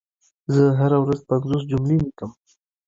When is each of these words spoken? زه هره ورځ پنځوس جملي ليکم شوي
زه 0.53 0.63
هره 0.79 0.97
ورځ 1.03 1.19
پنځوس 1.29 1.61
جملي 1.71 1.97
ليکم 2.03 2.29
شوي 2.49 2.63